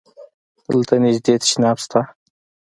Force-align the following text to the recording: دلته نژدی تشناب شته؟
دلته 0.71 0.95
نژدی 1.03 1.35
تشناب 1.41 1.77
شته؟ 1.83 1.99